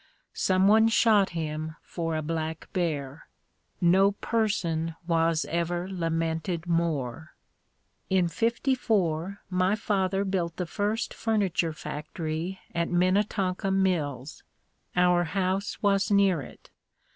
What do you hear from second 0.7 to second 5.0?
shot him for a black bear. No person